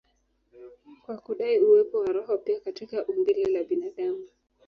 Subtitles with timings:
[1.03, 4.27] kwa kudai uwepo wa roho pia katika umbile la binadamu.